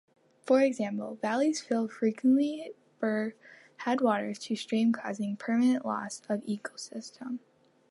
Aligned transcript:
For 0.41 0.61
example, 0.61 1.19
valley 1.21 1.53
fills 1.53 1.91
frequently 1.91 2.73
bury 2.99 3.33
headwater 3.77 4.33
streams 4.33 4.95
causing 4.95 5.37
permanent 5.37 5.85
loss 5.85 6.23
of 6.27 6.41
ecosystems. 6.43 7.37